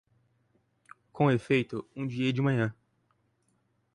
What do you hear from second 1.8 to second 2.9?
um dia de manhã